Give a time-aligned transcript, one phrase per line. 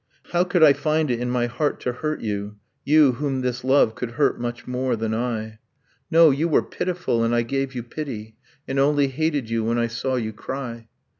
[0.31, 3.93] How could I find it in my heart to hurt you, You, whom this love
[3.93, 5.59] could hurt much more than I?
[6.09, 8.35] No, you were pitiful, and I gave you pity;
[8.67, 10.87] And only hated you when I saw you cry.